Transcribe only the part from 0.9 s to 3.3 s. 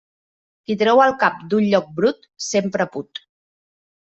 el cap d'un lloc brut, sempre put.